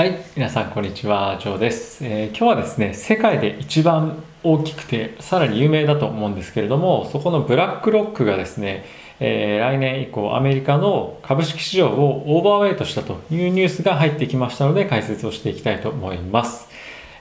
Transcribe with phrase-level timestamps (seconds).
[0.00, 8.86] はい、皆さんこんにちは、ジョーです、えー今日はですね、世界で一番大きくて、さらに有名だと思うんですけれども、そこのブラックロックがですね、
[9.20, 16.70] えー来年以降、アメリカの株式市場をオーバーウェイトしたというニュースが入ってきましたので、解説をしていきたいと思います。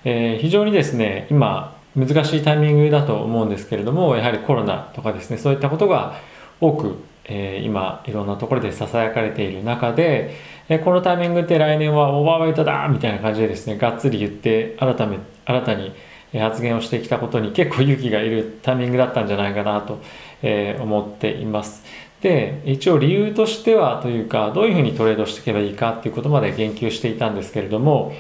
[0.06, 6.16] えー非常にですね、今、難しいタイミングだと思うんですけれども、やはりコロナとかですね、そういったことが
[6.62, 10.34] 多く、え今、いろんなところで囁かれている中で、
[10.70, 15.94] えこのタイミングって来年はオーバーウェイトだみたいな感じでですね、がっつり言って、新ため新たに
[16.40, 20.00] 発言をしてきたことに結構勇気がいるタイミングだったんじゃないかなと、
[20.44, 21.84] え思っています。
[22.22, 28.14] で、一応理由としてはというか、どういうふうにトレードしていけばいいかっていうことまで言及していたんですけれども、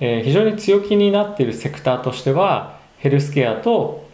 [0.00, 4.06] えー非常に強気になっているセクターとしては、ヘルスケアと、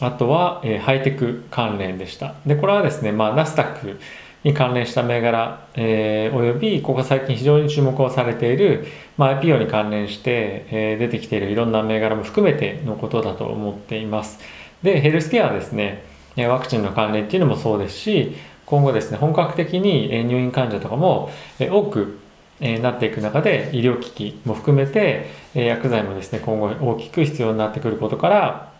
[0.00, 2.34] あとは、えーハイテク関連でした。
[2.44, 3.98] で、これはですね、まあ、ナスダック
[4.44, 8.86] に関連した銘柄、えーおよび、ここ最近非常に注目をされている、
[9.16, 14.38] まあ、IPO に関連して、えー出てきているいろんな銘柄も含めてのことだと思っています。
[14.82, 16.04] で、ヘルスケアはですね、
[16.36, 18.36] えワクチンの関連っていうのもそうですし、
[18.66, 22.18] 今後ですね、本格的にえ入院患者とかもえ多く
[22.60, 28.72] えなっていく中で医療機器も含めてえ薬剤もですね今後大きく必要になってくることから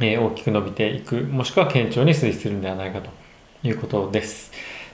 [0.00, 3.10] え大きく伸びていくもしくは堅調に推移するんではないかと
[3.66, 4.52] いうことです。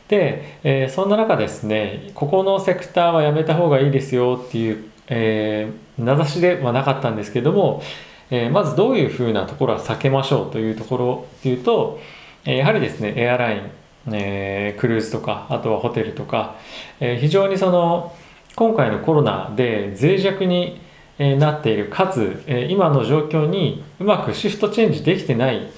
[0.08, 7.82] で、えーそんな中ですねここのセクターはやめた方がいいですよっていう、えー名指しではなかったんですけども、
[8.30, 12.00] えーまずどういうふうなところは避けましょうというところっていうと、
[12.44, 13.70] えやはりですねエアライン、
[14.12, 16.56] えクルーズとかあとはホテルとか、
[16.98, 18.14] え非常にその
[18.56, 20.80] 今回のコロナで脆弱に
[21.18, 25.70] えなっているかつ、え今の状況にうまくシフトチェンジできてない、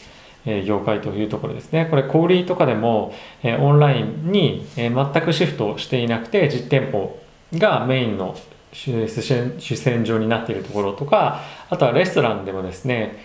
[0.67, 1.87] 業界というところですね。
[1.91, 3.15] これ小売とかでも、
[3.61, 7.19] オンラインに、全くシフトしていなくて実店舗
[7.55, 8.37] がメインの
[8.73, 13.17] 主戦場になっているところとかあとはレストランでもですね、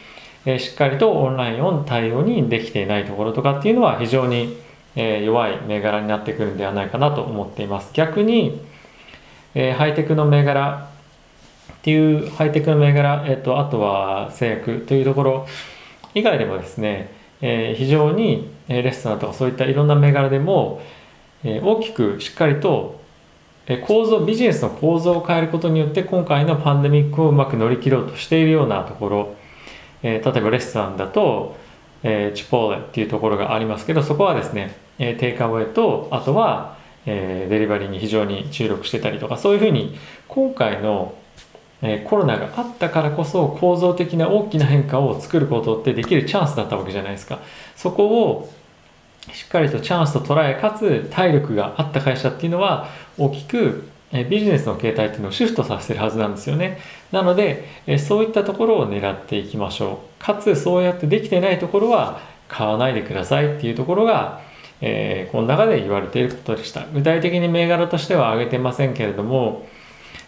[0.45, 4.58] しっかりとオンラインを対応にできていないところとかっていうのは非常に、
[4.95, 7.91] 弱い銘柄になってくるんではないかなと思っています。
[7.93, 8.61] 逆に、
[9.53, 10.89] ハイテクの銘柄
[11.73, 15.47] っていうハイテクの銘柄、えっと、あとは製薬というところ
[16.14, 17.11] 以外でもですね、
[17.42, 20.81] えー非常にレストランとかそういったいろんな銘柄でも、
[21.43, 22.99] えー大きくしっかりと
[23.86, 29.36] 構造ビジネスの構造を変えることによって今回のパンデミックをうまく乗り切ろうとしているようなところ、
[30.03, 31.55] えー例えばレストランだと、
[32.03, 39.97] えーチポーレっていうところがありますけどそこはですね、えーテイクアウェイとあとは、えーデリバリーに非常に注力してたりとかそういうふうに
[40.27, 41.14] 今回の
[41.81, 47.39] えコロナがあったからこそ構造的な大きな変化を作ることってできるチャンスだったわけじゃないですか。
[47.75, 48.49] そこを
[49.31, 53.87] しっかりとチャンスと捉えかつ体力があった会社っていうのは大きく
[54.29, 56.79] ビジネスの形態っていうのをシフトさせてるはずなんですよね。
[57.11, 57.65] なので
[57.99, 60.23] そういったところを狙っていきましょう。
[60.23, 64.41] かつそうやってできてないところは買わないでくださいっていうところが
[64.81, 66.85] えーこの中で言われていることでした。
[66.93, 69.67] 具体的に銘柄としては挙げてませんけれども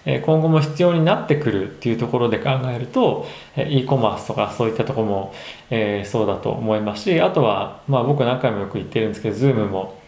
[0.06, 5.34] 今後も必要になってくるっていうところで考えると e コマースとかそういったところも、
[5.70, 10.00] えーそうだと思いますしあとは、まあ、僕何回もよく言ってるんですけど Zoom も、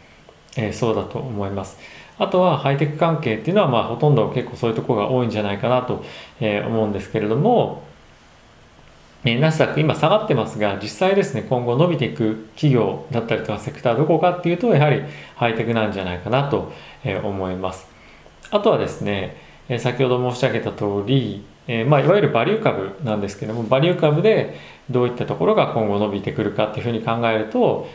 [0.57, 1.77] えーそうだと思います。
[2.19, 6.03] あとはハイテク関係っていうのは、まあ、ほとんど結構そういうところが多いんじゃないかなと、
[6.39, 7.83] えー思うんですけれども
[9.25, 15.01] えーナスダック今下がってますが実際ですね今後伸びていく企業だったりとかセクターどこかっていうとやはり
[15.35, 16.71] ハイテクなんじゃないかなと
[17.23, 17.87] 思います。
[18.51, 24.57] あとはですねえ先ほど申し上げた通り、えまあ、いわゆるバリュー株なんですけどもバリュー株で
[24.89, 27.87] どういったところが今後伸びてくるかっていうふうに考えると、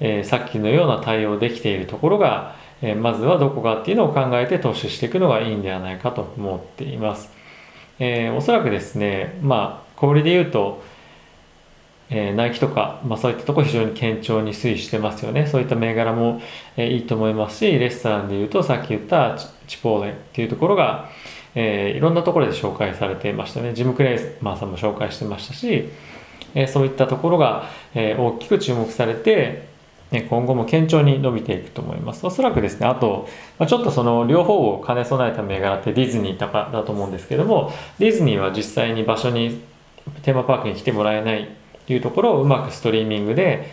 [0.00, 7.42] えさっきのような対応できているところが、えまずはどこかっていうのを考えて投資していくのがいいんではないかと思っています。
[7.98, 10.82] えーおそらくですねまあ小売で言うと
[12.10, 16.40] えーナイキとか、まあ、そういったとこ非常に堅調に推移してますよねそういった銘柄も、
[16.76, 19.38] えーいいと思いますしレストランで言うとさっき言った
[19.72, 21.08] チポーレっていうところが、
[21.54, 23.72] えーいろんなところで紹介されていましたね。
[23.74, 25.88] ジム・クレイマーさんも紹介してましたし、
[26.54, 29.70] えーそういったところが、えー大きく注目されて
[30.28, 32.26] 今後も堅調に伸びていくと思います。
[32.26, 39.62] おそらくですねあと、まあ、ちょっとその両方を兼ね備えた銘柄ってディズニーとかだと思うんですけどもディズニーは実際に場所に
[40.22, 41.46] テーマパークに来てもらえないっ
[41.86, 43.70] ていうところをうまくストリーミングで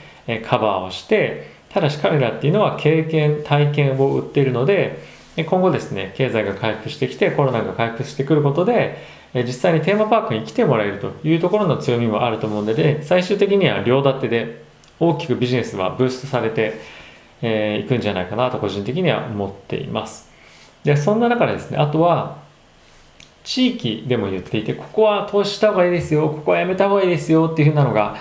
[0.47, 8.97] カバーをしてただし彼らっていうのは経験体験を売っているので今後ですね経済が回復してきてコロナが回復してくることで
[9.33, 14.63] 実際にテーマパークに来てもらえるというところの強みもあると思うので最終的には両立てで
[14.99, 16.79] 大きくビジネスはブーストされて
[17.41, 20.29] えーいくんじゃないかなと個人的には思っています。
[20.83, 22.37] でそんな中でですねあとは
[23.43, 28.17] 地域でも言っていてここは投資した方がいいですよここはやめた方がいいですよっていうふうなのが、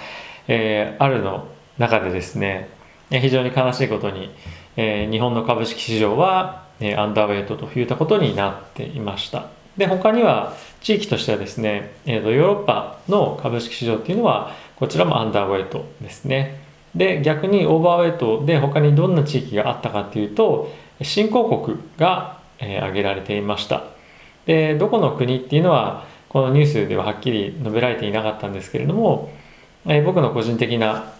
[0.46, 2.68] えー、あるの中でですね
[3.10, 4.30] 非常に悲しいことに、
[4.76, 9.46] えー、日本の株式市場は、え、アンダーウェイトといったことになっていました。
[9.78, 16.60] で他には地域としてはですね、えーと、ヨーロッパの株式市場っていうのはこちらもアンダーウェイトですね。
[16.94, 20.72] で逆にオーバーウェイトで他にどんな地域があったかっていうと
[21.02, 23.84] 新興国が、えー、挙げられていました。
[24.46, 29.30] でどこの国っていうのはこのニュースでははっきり述べられていなかったんですけれども、
[29.86, 31.12] えー、僕の個人的な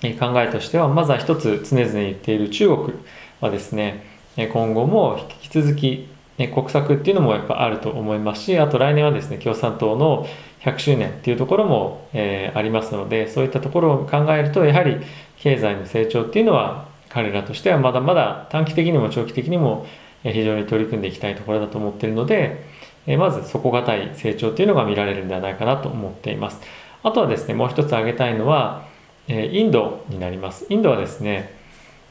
[0.00, 2.92] 考えとしてはまずは一つ常々言っている中国
[3.40, 10.26] はですね今後も引き続き国策っていうのもやっぱあると思いますしあと来年はですね共産党の
[10.62, 14.96] 100周年っていうところも、えー、ありますのでそういったところを考えるとやはり
[15.38, 19.86] 経済の成長っていうのは彼らとしてはまだまだ短期的にも長期的にも
[20.24, 22.64] 非常に取り組んでいきたいところだと思っているので
[23.06, 26.60] えまず底堅い成長っていうのが見られるんではないかなと思っています。
[27.02, 28.86] あとはですねもう一つ挙げたいのは
[29.28, 30.66] えインドになります。
[30.70, 31.54] インドはですね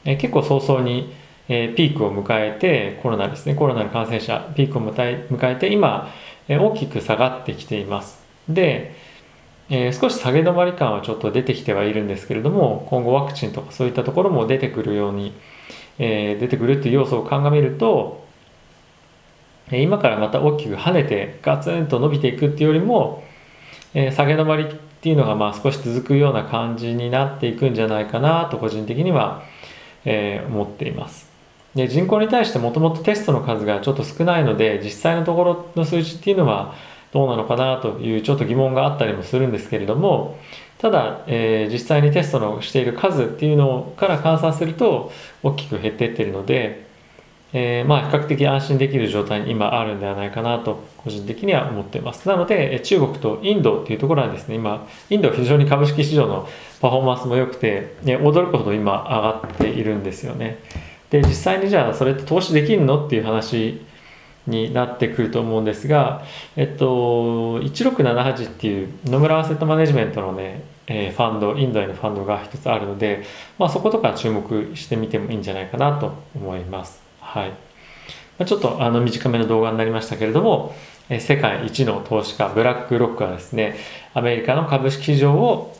[0.04, 1.12] え結構早々に
[1.48, 6.10] えピークを迎えてコロナですねコロナの感染者ピークを迎えて今
[6.48, 8.94] え大きく下がってきていますで、
[9.70, 15.34] えー、少し下げ止まり感はちょっと出てきてはいるんですけれども今後ワクチンとかそういったところも出てくるように、
[15.98, 18.24] え、出てくるっていう要素を鑑みると
[19.72, 23.24] 今からまた大きく跳ねてガツンと伸びていくっていうよりも、
[23.94, 29.42] え、下げ止まりっていうのがまあ少し続くような感じになっていくんじゃないかなと個人的には、
[30.04, 31.33] え、思っています。
[31.74, 36.74] で人口に対してもともとテストの数がちょっと少ないので実際のところの数字っていうのは
[37.12, 40.38] どうなのかなというちょっと疑問があったりもするんですけれども
[40.78, 45.12] ただ、えー、実際にテストのしている数っていうのから換算すると
[45.42, 46.86] 大きく減っていってるので、
[47.52, 52.28] えー、まあ比較的安心できる状態に今あるんではないかなと個人的には思っています。
[52.28, 56.48] なので中国とインドっていうところはですね今インドは非常に株式市場の
[56.80, 60.58] パフォーマンスも良くて、ね、驚くほど今上がっているんですよね。
[61.14, 63.80] で実際にじゃあそれって投資できるのっていう話
[64.48, 66.24] になってくると思うんですが、
[66.56, 73.22] えっと、1678っていう野村アセットマネジメントのね、えー、ファンドインドへのファンドが一つあるので、
[73.60, 77.00] まあ、そことか注目してみてもいいんじゃないかなと思います。
[77.20, 77.56] はいま
[78.40, 80.74] あ、ちょっとあの短めの動画になりましたけれども、
[81.08, 83.76] えー、世界一の投資家ブラックロックはですね
[84.14, 85.76] アメリカの株式市場を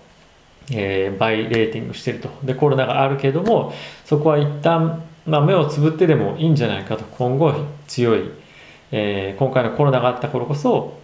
[0.70, 3.74] えー、バイレーティングしてるとでコロナがあるけども
[4.06, 7.04] そこは一旦まあ、目をつぶってでもいいんじゃないかと。
[7.16, 7.52] 今後
[7.86, 8.44] 強い
[8.96, 10.96] えー、今回のコロナがあった頃こそ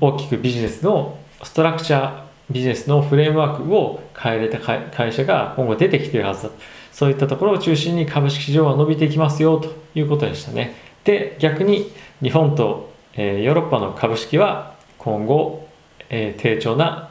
[0.00, 6.50] 大きくビジネスのストラクチャービジネスのフレームワークを変えれた会社が今後出てきているはずだ
[6.90, 10.74] そういったところを中心に株式市場は伸びていきますよということでしたね。
[11.04, 11.92] で逆に
[12.22, 15.68] 日本と、えー、ヨーロッパの株式は今後、
[16.08, 17.07] えー、低調な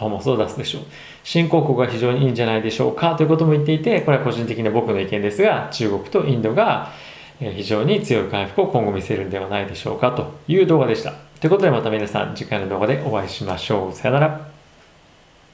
[0.00, 0.82] パフォーマンスを出すでしょう
[1.22, 6.90] 新興国が非常にいいんじゃないでしょうかということも言っていてこれは個人的な僕の意見ですが中国とインドが
[7.38, 11.12] 非常に強い回復を今後見せるんではないでしょうかという動画でした。
[11.40, 13.92] ということでまた皆さん次回の動画でお会いしましょう。
[13.94, 14.59] さよなら。